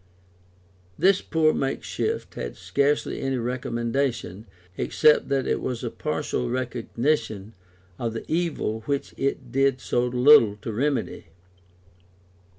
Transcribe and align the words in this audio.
This 0.97 1.21
poor 1.21 1.53
makeshift 1.53 2.33
had 2.33 2.57
scarcely 2.57 3.21
any 3.21 3.37
recommendation, 3.37 4.47
except 4.75 5.29
that 5.29 5.45
it 5.45 5.61
was 5.61 5.83
a 5.83 5.91
partial 5.91 6.49
recognition 6.49 7.53
of 7.99 8.13
the 8.15 8.25
evil 8.27 8.81
which 8.87 9.13
it 9.15 9.51
did 9.51 9.79
so 9.79 10.07
little 10.07 10.55
to 10.63 10.71
remedy. 10.73 11.27